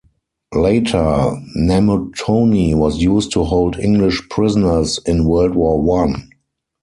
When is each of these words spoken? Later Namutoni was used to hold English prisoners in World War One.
Later 0.55 1.35
Namutoni 1.55 2.73
was 2.73 2.97
used 3.03 3.31
to 3.33 3.43
hold 3.43 3.77
English 3.77 4.29
prisoners 4.29 4.99
in 5.05 5.25
World 5.25 5.53
War 5.53 5.79
One. 5.79 6.31